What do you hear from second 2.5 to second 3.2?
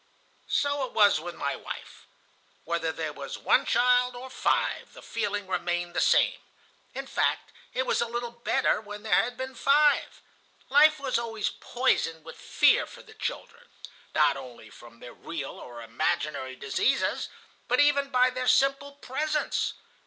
Whether there